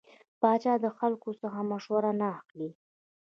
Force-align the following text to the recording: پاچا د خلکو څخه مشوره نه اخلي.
پاچا 0.41 0.73
د 0.83 0.87
خلکو 0.97 1.29
څخه 1.41 1.59
مشوره 1.71 2.11
نه 2.21 2.27
اخلي. 2.39 2.69